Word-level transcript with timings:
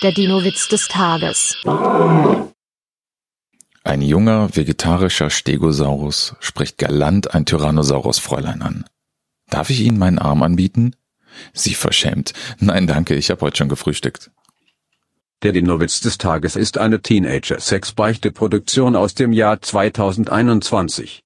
Der 0.00 0.12
Dino-Witz 0.12 0.68
des 0.68 0.86
Tages. 0.86 1.56
Ein 3.82 4.00
junger 4.00 4.54
vegetarischer 4.54 5.28
Stegosaurus 5.28 6.36
spricht 6.38 6.78
galant 6.78 7.34
ein 7.34 7.44
Tyrannosaurus-Fräulein 7.44 8.62
an. 8.62 8.84
Darf 9.50 9.70
ich 9.70 9.80
Ihnen 9.80 9.98
meinen 9.98 10.20
Arm 10.20 10.44
anbieten? 10.44 10.94
Sie 11.52 11.74
verschämt. 11.74 12.32
Nein, 12.60 12.86
danke, 12.86 13.16
ich 13.16 13.28
habe 13.30 13.40
heute 13.40 13.56
schon 13.56 13.68
gefrühstückt. 13.68 14.30
Der 15.42 15.50
Dino-Witz 15.50 15.98
des 15.98 16.16
Tages 16.16 16.54
ist 16.54 16.78
eine 16.78 17.02
Teenager-Sex-Beichte-Produktion 17.02 18.94
aus 18.94 19.16
dem 19.16 19.32
Jahr 19.32 19.60
2021. 19.60 21.24